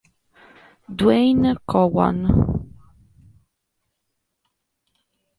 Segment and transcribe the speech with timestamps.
[0.97, 2.17] Dwayne Cowan